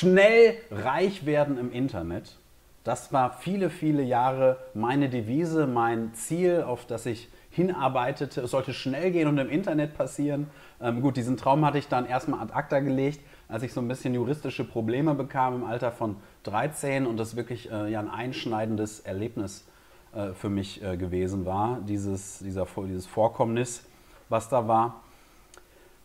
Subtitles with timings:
[0.00, 2.38] schnell reich werden im Internet.
[2.84, 8.40] Das war viele, viele Jahre meine Devise, mein Ziel, auf das ich hinarbeitete.
[8.40, 10.48] Es sollte schnell gehen und im Internet passieren.
[10.80, 13.88] Ähm, gut, diesen Traum hatte ich dann erstmal ad acta gelegt, als ich so ein
[13.88, 19.00] bisschen juristische Probleme bekam im Alter von 13 und das wirklich äh, ja, ein einschneidendes
[19.00, 19.66] Erlebnis
[20.14, 23.84] äh, für mich äh, gewesen war, dieses, dieser, dieses Vorkommnis,
[24.30, 25.02] was da war.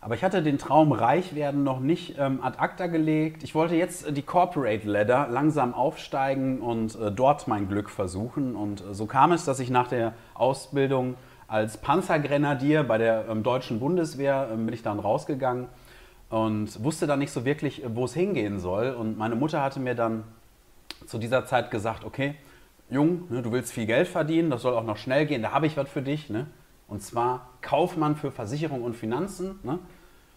[0.00, 3.42] Aber ich hatte den Traum reich werden noch nicht ähm, ad acta gelegt.
[3.42, 8.54] Ich wollte jetzt die Corporate Ladder langsam aufsteigen und äh, dort mein Glück versuchen.
[8.54, 11.16] Und äh, so kam es, dass ich nach der Ausbildung
[11.48, 15.66] als Panzergrenadier bei der ähm, deutschen Bundeswehr ähm, bin ich dann rausgegangen
[16.28, 18.90] und wusste dann nicht so wirklich, äh, wo es hingehen soll.
[18.90, 20.24] Und meine Mutter hatte mir dann
[21.06, 22.34] zu dieser Zeit gesagt, okay,
[22.90, 25.66] Jung, ne, du willst viel Geld verdienen, das soll auch noch schnell gehen, da habe
[25.66, 26.30] ich was für dich.
[26.30, 26.46] Ne?
[26.88, 29.58] Und zwar Kaufmann für Versicherung und Finanzen.
[29.62, 29.78] Ne?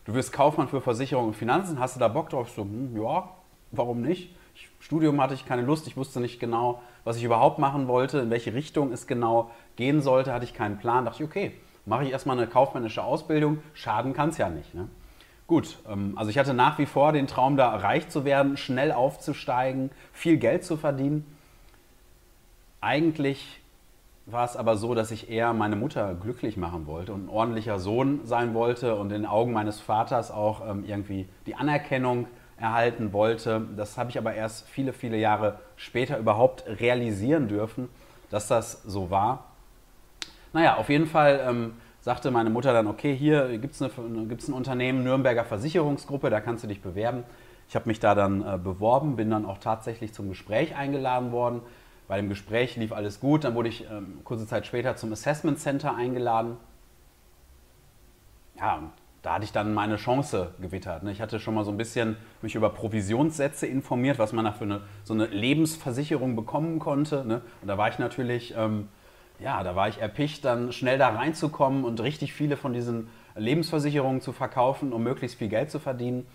[0.05, 2.49] Du wirst Kaufmann für Versicherung und Finanzen, hast du da Bock drauf?
[2.49, 3.29] So, hm, ja,
[3.71, 4.35] warum nicht?
[4.55, 8.19] Ich, Studium hatte ich keine Lust, ich wusste nicht genau, was ich überhaupt machen wollte,
[8.19, 11.05] in welche Richtung es genau gehen sollte, hatte ich keinen Plan.
[11.05, 11.53] Dachte ich, okay,
[11.85, 14.73] mache ich erstmal eine kaufmännische Ausbildung, schaden kann es ja nicht.
[14.73, 14.89] Ne?
[15.47, 18.91] Gut, ähm, also ich hatte nach wie vor den Traum, da reich zu werden, schnell
[18.91, 21.25] aufzusteigen, viel Geld zu verdienen.
[22.81, 23.59] Eigentlich
[24.31, 27.79] war es aber so, dass ich eher meine Mutter glücklich machen wollte und ein ordentlicher
[27.79, 32.27] Sohn sein wollte und in den Augen meines Vaters auch ähm, irgendwie die Anerkennung
[32.57, 33.61] erhalten wollte.
[33.75, 37.89] Das habe ich aber erst viele, viele Jahre später überhaupt realisieren dürfen,
[38.29, 39.45] dass das so war.
[40.53, 45.03] Naja, auf jeden Fall ähm, sagte meine Mutter dann, okay, hier gibt es ein Unternehmen,
[45.03, 47.23] Nürnberger Versicherungsgruppe, da kannst du dich bewerben.
[47.67, 51.61] Ich habe mich da dann äh, beworben, bin dann auch tatsächlich zum Gespräch eingeladen worden.
[52.09, 53.43] Bei dem Gespräch lief alles gut.
[53.43, 56.57] Dann wurde ich ähm, kurze Zeit später zum Assessment Center eingeladen.
[58.57, 61.03] Ja, da hatte ich dann meine Chance gewittert.
[61.03, 61.11] Ne?
[61.11, 64.63] Ich hatte schon mal so ein bisschen mich über Provisionssätze informiert, was man da für
[64.63, 67.23] eine, so eine Lebensversicherung bekommen konnte.
[67.25, 67.43] Ne?
[67.61, 68.87] Und da war ich natürlich, ähm,
[69.39, 74.21] ja, da war ich erpicht, dann schnell da reinzukommen und richtig viele von diesen Lebensversicherungen
[74.21, 76.25] zu verkaufen, um möglichst viel Geld zu verdienen.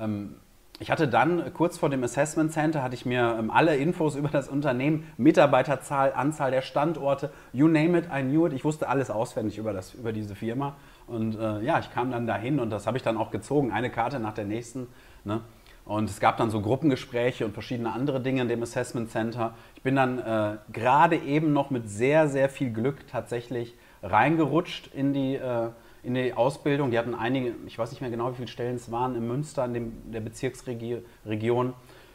[0.00, 0.34] Ähm,
[0.78, 4.28] ich hatte dann kurz vor dem Assessment Center hatte ich mir ähm, alle Infos über
[4.28, 8.52] das Unternehmen, Mitarbeiterzahl, Anzahl der Standorte, you name it, I knew it.
[8.52, 10.76] Ich wusste alles auswendig über, das, über diese Firma.
[11.06, 13.90] Und äh, ja, ich kam dann dahin und das habe ich dann auch gezogen, eine
[13.90, 14.88] Karte nach der nächsten.
[15.24, 15.40] Ne?
[15.84, 19.54] Und es gab dann so Gruppengespräche und verschiedene andere Dinge in dem Assessment Center.
[19.74, 25.12] Ich bin dann äh, gerade eben noch mit sehr, sehr viel Glück tatsächlich reingerutscht in
[25.12, 25.68] die äh,
[26.02, 26.90] in die Ausbildung.
[26.90, 29.64] Die hatten einige, ich weiß nicht mehr genau, wie viele Stellen es waren, in Münster,
[29.64, 31.74] in dem, der Bezirksregion.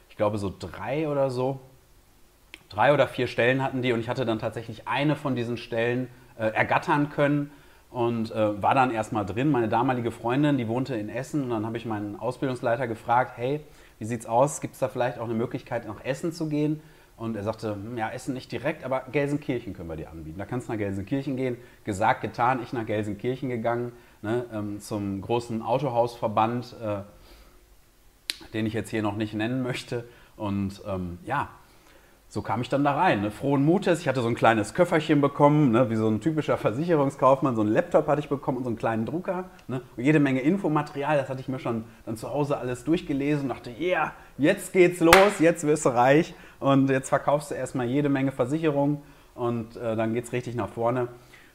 [0.09, 1.59] Ich glaube so drei oder so.
[2.69, 6.09] Drei oder vier Stellen hatten die und ich hatte dann tatsächlich eine von diesen Stellen
[6.37, 7.49] äh, ergattern können
[7.91, 9.51] und äh, war dann erstmal drin.
[9.51, 13.61] Meine damalige Freundin, die wohnte in Essen und dann habe ich meinen Ausbildungsleiter gefragt, hey,
[13.99, 14.59] wie sieht's aus?
[14.59, 16.81] Gibt es da vielleicht auch eine Möglichkeit, nach Essen zu gehen?
[17.17, 20.37] Und er sagte, ja, Essen nicht direkt, aber Gelsenkirchen können wir dir anbieten.
[20.37, 21.57] Da kannst du nach Gelsenkirchen gehen.
[21.83, 23.91] Gesagt, getan, ich nach Gelsenkirchen gegangen,
[24.21, 26.99] ne, ähm, zum großen Autohausverband, äh,
[28.53, 30.07] den ich jetzt hier noch nicht nennen möchte.
[30.35, 31.49] Und ähm, ja,
[32.29, 33.21] so kam ich dann da rein.
[33.21, 33.31] Ne?
[33.31, 34.01] Frohen Mutes.
[34.01, 35.89] Ich hatte so ein kleines Köfferchen bekommen, ne?
[35.89, 37.55] wie so ein typischer Versicherungskaufmann.
[37.55, 39.45] So einen Laptop hatte ich bekommen und so einen kleinen Drucker.
[39.67, 39.81] Ne?
[39.95, 41.17] Und jede Menge Infomaterial.
[41.17, 44.73] Das hatte ich mir schon dann zu Hause alles durchgelesen und dachte, ja, yeah, jetzt
[44.73, 46.35] geht's los, jetzt wirst du reich.
[46.59, 48.97] Und jetzt verkaufst du erstmal jede Menge Versicherungen
[49.35, 51.07] und äh, dann geht's richtig nach vorne.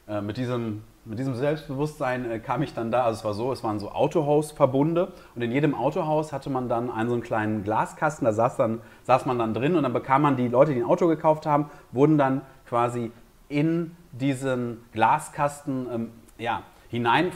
[0.09, 3.53] Äh, mit diesem mit diesem Selbstbewusstsein äh, kam ich dann da, also es war so,
[3.53, 5.13] es waren so Autohausverbunde.
[5.35, 8.81] Und in jedem Autohaus hatte man dann einen so einen kleinen Glaskasten, da saß, dann,
[9.03, 11.71] saß man dann drin und dann bekam man die Leute, die ein Auto gekauft haben,
[11.91, 13.11] wurden dann quasi
[13.49, 17.33] in diesen Glaskasten ähm, ja, hinein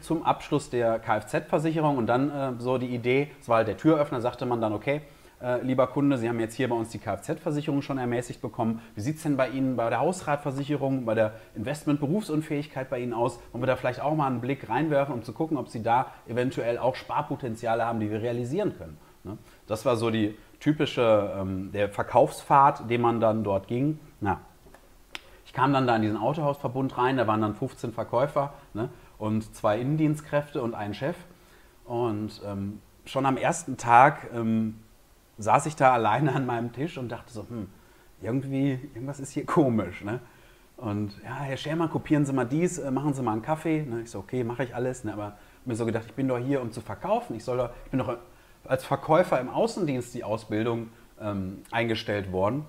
[0.00, 1.98] zum Abschluss der Kfz-Versicherung.
[1.98, 5.02] Und dann äh, so die Idee, es war halt der Türöffner, sagte man dann, okay,
[5.42, 8.80] äh, lieber Kunde, Sie haben jetzt hier bei uns die Kfz-Versicherung schon ermäßigt bekommen.
[8.94, 13.38] Wie sieht es denn bei Ihnen bei der Hausratversicherung, bei der Investment-Berufsunfähigkeit bei Ihnen aus?
[13.52, 16.12] Wollen wir da vielleicht auch mal einen Blick reinwerfen, um zu gucken, ob Sie da
[16.26, 18.96] eventuell auch Sparpotenziale haben, die wir realisieren können?
[19.24, 19.36] Ne?
[19.66, 23.98] Das war so die typische, ähm, der Verkaufspfad, den man dann dort ging.
[24.20, 24.40] Na,
[25.44, 29.54] ich kam dann da in diesen Autohausverbund rein, da waren dann 15 Verkäufer ne, und
[29.54, 31.16] zwei Innendienstkräfte und ein Chef.
[31.84, 34.80] Und ähm, schon am ersten Tag ähm,
[35.38, 37.68] saß ich da alleine an meinem Tisch und dachte so, hm,
[38.20, 40.02] irgendwie, irgendwas ist hier komisch.
[40.02, 40.20] Ne?
[40.76, 43.82] Und ja, Herr Schermer, kopieren Sie mal dies, äh, machen Sie mal einen Kaffee.
[43.82, 44.02] Ne?
[44.02, 45.04] Ich so, okay, mache ich alles.
[45.04, 45.12] Ne?
[45.12, 47.36] Aber mir so gedacht, ich bin doch hier, um zu verkaufen.
[47.36, 48.16] Ich, soll doch, ich bin doch
[48.64, 50.88] als Verkäufer im Außendienst die Ausbildung
[51.20, 52.64] ähm, eingestellt worden.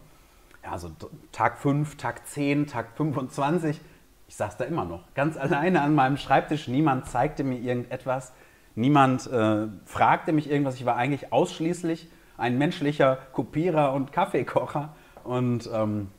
[0.63, 0.91] Ja, so
[1.31, 3.79] Tag 5, Tag 10, Tag 25.
[4.27, 6.67] Ich saß da immer noch, ganz alleine an meinem Schreibtisch.
[6.67, 8.33] Niemand zeigte mir irgendetwas.
[8.75, 10.75] Niemand äh, fragte mich irgendwas.
[10.75, 14.95] Ich war eigentlich ausschließlich ein menschlicher Kopierer und Kaffeekocher.
[15.23, 16.09] Und ähm,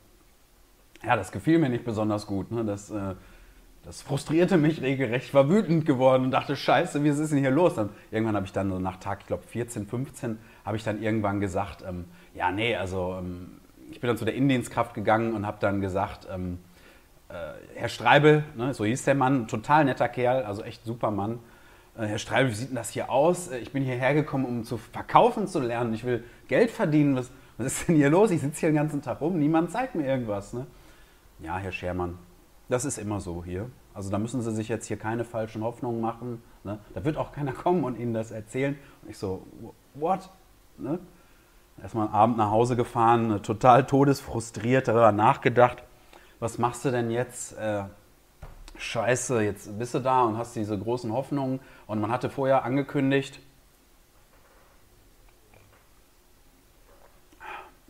[1.03, 2.51] ja, das gefiel mir nicht besonders gut.
[2.51, 2.65] Ne?
[2.65, 3.15] Das, äh,
[3.83, 5.27] das frustrierte mich regelrecht.
[5.27, 7.77] Ich war wütend geworden und dachte, scheiße, wie ist denn hier los?
[7.77, 11.01] Und irgendwann habe ich dann so nach Tag, ich glaube 14, 15, habe ich dann
[11.01, 12.05] irgendwann gesagt, ähm,
[12.35, 16.27] ja, nee, also ähm, ich bin dann zu der Indienstkraft gegangen und habe dann gesagt,
[16.31, 16.59] ähm,
[17.29, 17.33] äh,
[17.75, 21.39] Herr Streibel, ne, so hieß der Mann, total netter Kerl, also echt super Mann.
[21.99, 23.49] Äh, Herr Streibel, wie sieht denn das hier aus?
[23.49, 25.93] Äh, ich bin hierher gekommen, um zu verkaufen zu lernen.
[25.93, 27.15] Ich will Geld verdienen.
[27.15, 28.31] Was, was ist denn hier los?
[28.31, 30.53] Ich sitze hier den ganzen Tag rum, niemand zeigt mir irgendwas.
[30.53, 30.65] Ne?
[31.39, 32.17] Ja, Herr Schermann,
[32.69, 33.69] das ist immer so hier.
[33.93, 36.41] Also da müssen Sie sich jetzt hier keine falschen Hoffnungen machen.
[36.63, 36.79] Ne?
[36.93, 38.77] Da wird auch keiner kommen und Ihnen das erzählen.
[39.01, 39.45] Und ich so,
[39.93, 40.29] what?
[40.77, 40.99] Ne?
[41.81, 45.83] Erstmal am Abend nach Hause gefahren, total todesfrustriert, darüber nachgedacht,
[46.39, 47.57] was machst du denn jetzt?
[47.57, 47.83] Äh,
[48.79, 51.59] scheiße, jetzt bist du da und hast diese großen Hoffnungen.
[51.85, 53.39] Und man hatte vorher angekündigt,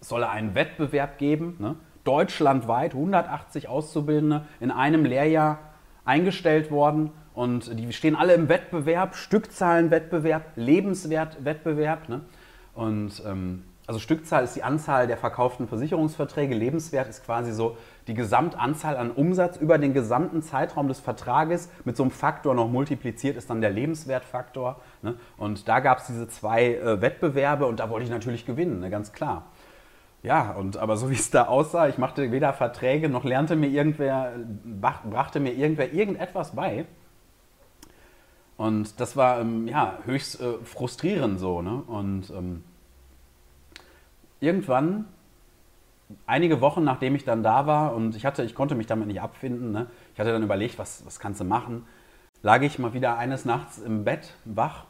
[0.02, 1.76] es solle einen Wettbewerb geben, ne?
[2.04, 5.60] deutschlandweit 180 Auszubildende in einem Lehrjahr
[6.06, 12.10] eingestellt worden und die stehen alle im Wettbewerb, Stückzahlenwettbewerb, Lebenswertwettbewerb.
[12.10, 12.22] Ne?
[12.74, 17.76] Und ähm, also Stückzahl ist die Anzahl der verkauften Versicherungsverträge, Lebenswert ist quasi so
[18.06, 22.70] die Gesamtanzahl an Umsatz über den gesamten Zeitraum des Vertrages mit so einem Faktor noch
[22.70, 24.80] multipliziert ist dann der Lebenswertfaktor.
[25.02, 25.16] Ne?
[25.38, 28.92] Und da gab es diese zwei äh, Wettbewerbe und da wollte ich natürlich gewinnen, ne?
[28.92, 29.48] ganz klar.
[30.22, 33.70] Ja, und aber so wie es da aussah, ich machte weder Verträge noch lernte mir
[33.70, 34.34] irgendwer,
[35.10, 36.86] brachte mir irgendwer irgendetwas bei.
[38.56, 41.64] Und das war ähm, ja, höchst äh, frustrierend so.
[41.64, 41.82] Ne?
[41.88, 42.64] Und ähm,
[44.40, 45.06] irgendwann,
[46.26, 49.22] einige Wochen nachdem ich dann da war und ich, hatte, ich konnte mich damit nicht
[49.22, 49.88] abfinden, ne?
[50.14, 51.86] ich hatte dann überlegt, was, was kannst du machen,
[52.42, 54.86] lag ich mal wieder eines Nachts im Bett wach,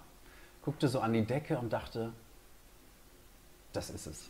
[0.64, 2.14] guckte so an die Decke und dachte,
[3.74, 4.30] das ist es.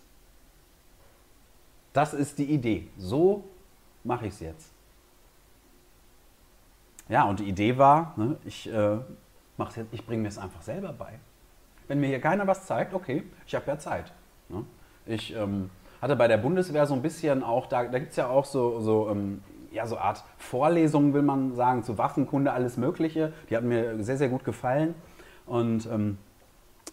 [1.94, 2.88] Das ist die Idee.
[2.98, 3.44] So
[4.04, 4.72] mache ich es jetzt.
[7.08, 9.00] Ja, und die Idee war, ne, ich, äh,
[9.92, 11.20] ich bringe mir es einfach selber bei.
[11.88, 14.14] Wenn mir hier keiner was zeigt, okay, ich habe ja Zeit.
[14.48, 14.64] Ne?
[15.10, 15.72] Ich ähm,
[16.02, 18.80] hatte bei der Bundeswehr so ein bisschen auch, da, da gibt es ja auch so,
[18.80, 19.42] so, ähm,
[19.72, 23.34] ja, so Art Vorlesungen, will man sagen, zu Waffenkunde, alles Mögliche.
[23.50, 24.94] Die hatten mir sehr, sehr gut gefallen.
[25.48, 26.20] Und ähm,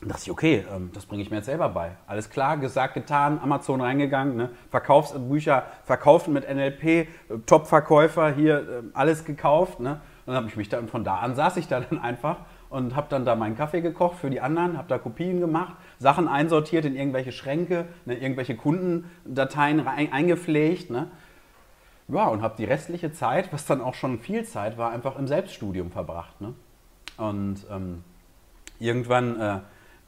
[0.00, 1.92] dachte ich, okay, ähm, das bringe ich mir jetzt selber bei.
[2.06, 4.50] Alles klar, gesagt, getan, Amazon reingegangen, ne?
[4.70, 7.06] Verkaufsbücher verkaufen mit NLP, äh,
[7.44, 9.78] Top-Verkäufer, hier äh, alles gekauft.
[9.78, 10.00] Ne?
[10.24, 12.38] Und dann habe ich mich dann, von da an saß ich da dann einfach
[12.70, 16.28] und habe dann da meinen Kaffee gekocht für die anderen, habe da Kopien gemacht, Sachen
[16.28, 18.16] einsortiert in irgendwelche Schränke, ne?
[18.16, 20.90] irgendwelche Kundendateien rein, eingepflegt.
[20.90, 21.08] Ne?
[22.08, 25.26] Ja, und habe die restliche Zeit, was dann auch schon viel Zeit war, einfach im
[25.26, 26.40] Selbststudium verbracht.
[26.40, 26.54] Ne?
[27.16, 28.04] Und ähm,
[28.78, 29.40] irgendwann...
[29.40, 29.58] Äh,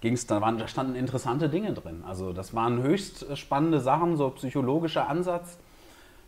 [0.01, 2.05] ging es, da, da standen interessante Dinge drin.
[2.07, 5.59] Also das waren höchst spannende Sachen, so psychologischer Ansatz.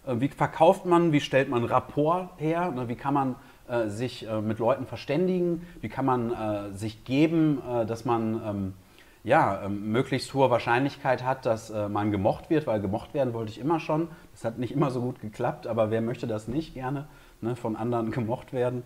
[0.07, 3.37] Äh, wie verkauft man, wie stellt man Rapport her, ne, wie kann man
[3.71, 8.41] äh, sich äh, mit Leuten verständigen, wie kann man äh, sich geben, äh, dass man
[8.45, 8.75] ähm,
[9.23, 13.53] ja, ähm, möglichst hohe Wahrscheinlichkeit hat, dass äh, man gemocht wird, weil gemocht werden wollte
[13.53, 14.09] ich immer schon.
[14.33, 17.07] Das hat nicht immer so gut geklappt, aber wer möchte das nicht gerne,
[17.41, 18.83] ne, von anderen gemocht werden.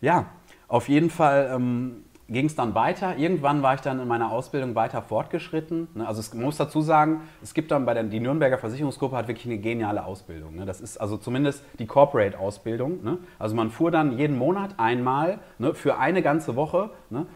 [0.00, 0.26] Ja,
[0.66, 3.16] auf jeden Fall ähm, ging es dann weiter.
[3.16, 5.88] Irgendwann war ich dann in meiner Ausbildung weiter fortgeschritten.
[5.94, 6.06] Ne?
[6.06, 9.46] Also man muss dazu sagen, es gibt dann bei der die Nürnberger Versicherungsgruppe hat wirklich
[9.46, 10.54] eine geniale Ausbildung.
[10.54, 10.64] Ne?
[10.64, 13.02] Das ist also zumindest die Corporate-Ausbildung.
[13.02, 13.18] Ne?
[13.38, 15.40] Also man fuhr dann jeden Monat einmal
[15.74, 16.90] für eine ganze Woche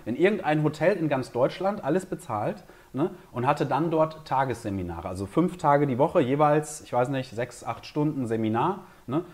[0.05, 2.65] in irgendein Hotel in ganz Deutschland, alles bezahlt.
[3.33, 7.65] Und hatte dann dort Tagesseminare, also fünf Tage die Woche, jeweils, ich weiß nicht, sechs,
[7.65, 8.85] acht Stunden Seminar,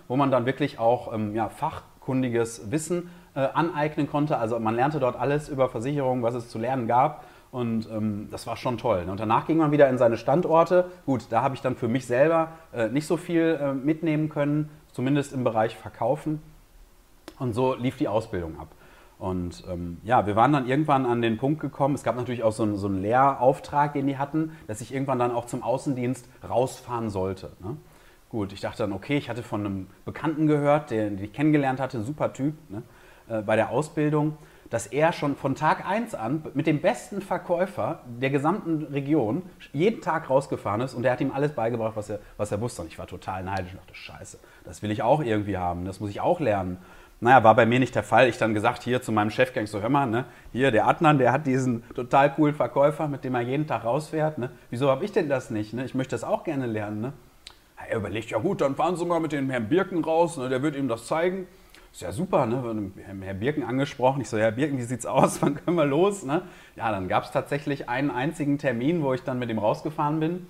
[0.08, 4.38] wo man dann wirklich auch ähm, ja, fachkundiges Wissen äh, aneignen konnte.
[4.38, 7.24] Also man lernte dort alles über Versicherungen, was es zu lernen gab.
[7.52, 9.06] Und ähm, das war schon toll.
[9.08, 10.90] Und danach ging man wieder in seine Standorte.
[11.04, 14.70] Gut, da habe ich dann für mich selber äh, nicht so viel äh, mitnehmen können,
[14.92, 16.40] zumindest im Bereich Verkaufen.
[17.38, 18.68] Und so lief die Ausbildung ab.
[19.18, 22.52] Und ähm, ja, wir waren dann irgendwann an den Punkt gekommen, es gab natürlich auch
[22.52, 26.26] so einen, so einen Lehrauftrag, den die hatten, dass ich irgendwann dann auch zum Außendienst
[26.48, 27.50] rausfahren sollte.
[27.62, 27.76] Ne?
[28.30, 31.80] Gut, ich dachte dann, okay, ich hatte von einem Bekannten gehört, den, den ich kennengelernt
[31.80, 32.54] hatte, super Typ.
[32.70, 32.82] Ne?
[33.30, 34.36] Äh, bei der Ausbildung,
[34.70, 40.00] dass er schon von Tag 1 an mit dem besten Verkäufer der gesamten Region jeden
[40.00, 42.82] Tag rausgefahren ist und der hat ihm alles beigebracht, was er, was er wusste.
[42.82, 46.00] Und ich war total neidisch und dachte, scheiße, das will ich auch irgendwie haben, das
[46.00, 46.78] muss ich auch lernen.
[47.22, 48.28] Naja, war bei mir nicht der Fall.
[48.28, 51.32] Ich dann gesagt, hier zu meinem Chef, so, hör mal, ne, hier der Adnan, der
[51.32, 54.38] hat diesen total coolen Verkäufer, mit dem er jeden Tag rausfährt.
[54.38, 54.50] Ne?
[54.70, 55.74] Wieso habe ich denn das nicht?
[55.74, 55.84] Ne?
[55.84, 57.02] Ich möchte das auch gerne lernen.
[57.02, 57.12] Ne?
[57.88, 60.62] Er überlegt, ja gut, dann fahren Sie mal mit dem Herrn Birken raus, ne, der
[60.62, 61.46] wird ihm das zeigen.
[61.92, 62.92] Ist ja super, ne?
[63.20, 64.20] Herr Birken angesprochen.
[64.20, 65.42] Ich so, Herr Birken, wie sieht's aus?
[65.42, 66.24] Wann können wir los?
[66.24, 66.42] Ne?
[66.76, 70.46] Ja, dann gab es tatsächlich einen einzigen Termin, wo ich dann mit ihm rausgefahren bin.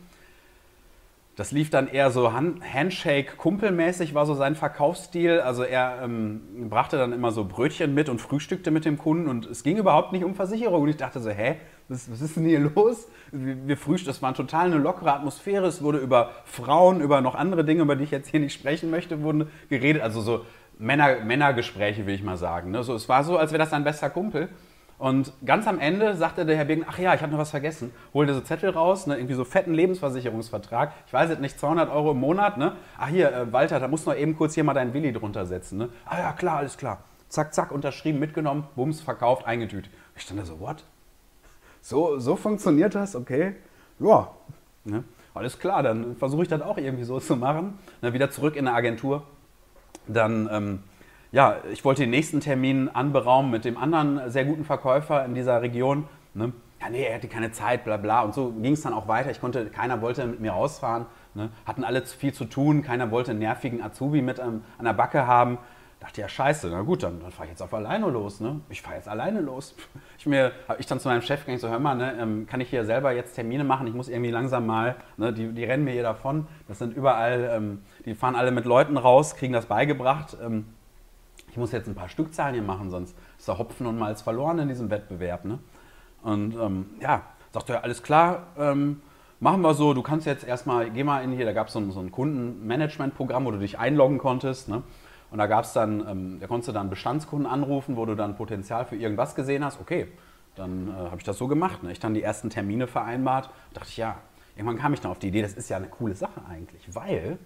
[1.36, 5.40] Das lief dann eher so Handshake-Kumpelmäßig, war so sein Verkaufsstil.
[5.40, 9.46] Also er ähm, brachte dann immer so Brötchen mit und frühstückte mit dem Kunden und
[9.46, 10.82] es ging überhaupt nicht um Versicherung.
[10.82, 11.56] Und ich dachte so, hä,
[11.88, 13.08] was, was ist denn hier los?
[13.32, 15.66] Wir, wir frühstückten, das war total eine lockere Atmosphäre.
[15.66, 18.90] Es wurde über Frauen, über noch andere Dinge, über die ich jetzt hier nicht sprechen
[18.90, 20.02] möchte, wurden geredet.
[20.02, 20.44] Also so
[20.80, 22.70] Männer, Männergespräche, will ich mal sagen.
[22.70, 22.82] Ne?
[22.82, 24.48] So, es war so, als wäre das ein bester Kumpel.
[24.98, 27.92] Und ganz am Ende sagte der Herr Birken, ach ja, ich habe noch was vergessen.
[28.12, 30.92] Holte so Zettel raus, ne, irgendwie so fetten Lebensversicherungsvertrag.
[31.06, 32.58] Ich weiß jetzt nicht, 200 Euro im Monat.
[32.58, 32.76] Ne?
[32.98, 35.46] Ach hier, äh, Walter, da musst du noch eben kurz hier mal deinen Willi drunter
[35.46, 35.78] setzen.
[35.78, 35.88] Ne?
[36.04, 37.04] Ah ja, klar, alles klar.
[37.28, 39.90] Zack, zack, unterschrieben, mitgenommen, bums, verkauft, eingetütet.
[40.16, 40.84] Ich stand da so, what?
[41.80, 43.16] So, so funktioniert das?
[43.16, 43.54] Okay.
[43.98, 44.28] Ja,
[44.84, 45.04] ne?
[45.32, 47.78] alles klar, dann versuche ich das auch irgendwie so zu machen.
[48.02, 49.26] Dann wieder zurück in der Agentur.
[50.06, 50.48] Dann...
[50.50, 50.78] Ähm,
[51.32, 55.62] ja, ich wollte den nächsten Termin anberaumen mit dem anderen sehr guten Verkäufer in dieser
[55.62, 56.08] Region.
[56.34, 56.52] Ne?
[56.80, 58.22] Ja, nee, er hatte keine Zeit, bla bla.
[58.22, 59.30] Und so ging es dann auch weiter.
[59.30, 61.06] Ich konnte, keiner wollte mit mir rausfahren.
[61.34, 61.50] Ne?
[61.66, 62.82] Hatten alle viel zu tun.
[62.82, 65.58] Keiner wollte einen nervigen Azubi mit ähm, an der Backe haben.
[66.00, 68.40] Dachte ja, scheiße, na gut, dann, dann fahre ich jetzt auf alleine los.
[68.40, 68.60] Ne?
[68.70, 69.74] Ich fahre jetzt alleine los.
[70.18, 72.60] Ich mir, habe ich dann zu meinem Chef gesagt, so, hör mal, ne, ähm, kann
[72.60, 73.86] ich hier selber jetzt Termine machen?
[73.86, 76.46] Ich muss irgendwie langsam mal, ne, die, die rennen mir hier davon.
[76.68, 80.36] Das sind überall, ähm, die fahren alle mit Leuten raus, kriegen das beigebracht.
[80.42, 80.66] Ähm,
[81.50, 84.58] ich muss jetzt ein paar Stückzahlen hier machen, sonst ist der Hopfen und Malz verloren
[84.58, 85.44] in diesem Wettbewerb.
[85.46, 85.58] Ne?
[86.22, 89.00] Und ähm, ja, sagt er, alles klar, ähm,
[89.40, 91.90] machen wir so, du kannst jetzt erstmal, geh mal in hier, da gab es so,
[91.90, 94.68] so ein Kundenmanagement-Programm, wo du dich einloggen konntest.
[94.68, 94.82] Ne?
[95.30, 98.36] Und da gab es dann, ähm, da konntest du dann Bestandskunden anrufen, wo du dann
[98.36, 99.80] Potenzial für irgendwas gesehen hast.
[99.80, 100.08] Okay,
[100.56, 101.82] dann äh, habe ich das so gemacht.
[101.82, 101.92] Ne?
[101.92, 103.50] Ich dann die ersten Termine vereinbart.
[103.72, 104.16] dachte ich, ja,
[104.56, 107.38] irgendwann kam ich dann auf die Idee, das ist ja eine coole Sache eigentlich, weil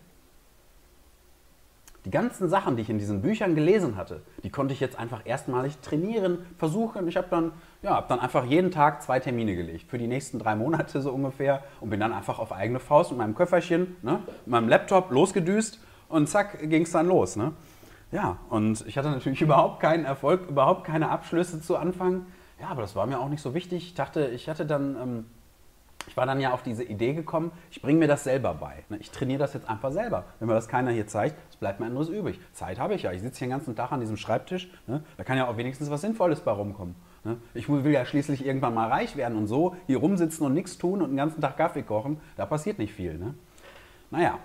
[2.05, 5.23] die ganzen Sachen, die ich in diesen Büchern gelesen hatte, die konnte ich jetzt einfach
[5.25, 7.09] erstmalig trainieren, versuchen.
[7.09, 10.39] Ich habe dann, ja, hab dann einfach jeden Tag zwei Termine gelegt, für die nächsten
[10.39, 14.21] drei Monate so ungefähr und bin dann einfach auf eigene Faust mit meinem Köfferchen, ne,
[14.27, 17.37] mit meinem Laptop losgedüst und zack, ging es dann los.
[17.37, 17.53] Ne?
[18.15, 22.27] Ja, und ich hatte natürlich überhaupt keinen Erfolg, überhaupt keine Abschlüsse zu Anfang.
[22.61, 23.89] Ja, aber das war mir auch nicht so wichtig.
[23.89, 24.97] Ich dachte, ich hatte dann...
[24.97, 25.27] Ähm,
[26.07, 28.85] ich war dann ja auf diese Idee gekommen, ich bringe mir das selber bei.
[28.91, 28.99] Ne?
[28.99, 30.25] Ich trainiere das jetzt einfach selber.
[30.39, 32.39] Wenn mir das keiner hier zeigt, es bleibt mir anderes übrig.
[32.53, 33.13] Zeit habe ich ja.
[33.13, 34.71] Ich sitze hier den ganzen Tag an diesem Schreibtisch.
[34.87, 35.03] Ne?
[35.17, 36.95] Da kann ja auch wenigstens was Sinnvolles bei rumkommen.
[37.25, 37.39] Ne?
[37.55, 41.01] Ich will ja schließlich irgendwann mal reich werden und so hier rumsitzen und nichts tun
[41.01, 43.19] und den ganzen Tag Kaffee kochen, da passiert nicht viel.
[44.11, 44.39] Naja,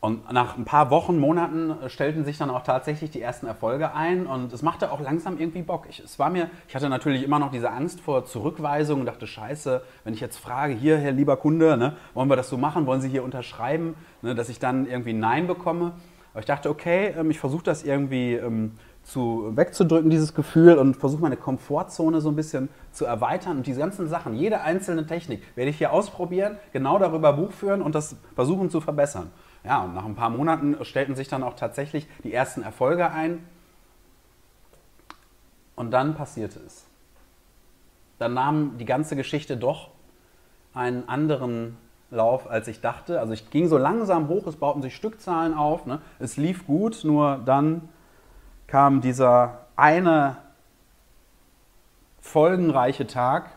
[0.00, 4.26] und nach ein paar Wochen, Monaten stellten sich dann auch tatsächlich die ersten Erfolge ein
[4.26, 5.86] und es machte auch langsam irgendwie Bock.
[5.88, 9.26] Ich, es war mir, ich hatte natürlich immer noch diese Angst vor Zurückweisung und dachte,
[9.26, 12.86] scheiße, wenn ich jetzt frage, hier, Herr lieber Kunde, ne, wollen wir das so machen,
[12.86, 15.94] wollen Sie hier unterschreiben, ne, dass ich dann irgendwie Nein bekomme.
[16.32, 20.96] Aber ich dachte, okay, ähm, ich versuche das irgendwie ähm, zu, wegzudrücken, dieses Gefühl und
[20.96, 25.42] versuche meine Komfortzone so ein bisschen zu erweitern und diese ganzen Sachen, jede einzelne Technik
[25.56, 29.32] werde ich hier ausprobieren, genau darüber Buch führen und das versuchen zu verbessern.
[29.68, 33.46] Ja, und nach ein paar Monaten stellten sich dann auch tatsächlich die ersten Erfolge ein.
[35.76, 36.86] Und dann passierte es.
[38.18, 39.90] Dann nahm die ganze Geschichte doch
[40.72, 41.76] einen anderen
[42.10, 43.20] Lauf, als ich dachte.
[43.20, 46.00] Also ich ging so langsam hoch, es bauten sich Stückzahlen auf, ne?
[46.18, 47.90] es lief gut, nur dann
[48.68, 50.38] kam dieser eine
[52.22, 53.50] folgenreiche Tag,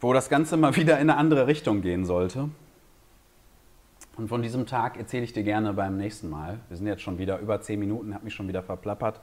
[0.00, 2.48] wo das Ganze mal wieder in eine andere Richtung gehen sollte.
[4.16, 6.58] Und von diesem Tag erzähle ich dir gerne beim nächsten Mal.
[6.68, 9.20] Wir sind jetzt schon wieder über zehn Minuten, habe mich schon wieder verplappert.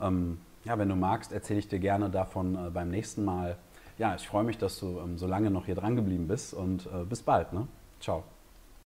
[0.00, 3.56] Ähm, ja, wenn du magst, erzähle ich dir gerne davon äh, beim nächsten Mal.
[3.98, 6.86] Ja, ich freue mich, dass du ähm, so lange noch hier dran geblieben bist und
[6.86, 7.52] äh, bis bald.
[7.52, 7.68] Ne?
[8.00, 8.24] Ciao.